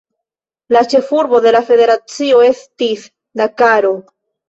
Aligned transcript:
La 0.75 0.81
ĉefurbo 0.93 1.43
de 1.45 1.53
la 1.57 1.63
federacio 1.69 2.43
estis 2.49 3.07
Dakaro. 3.45 3.97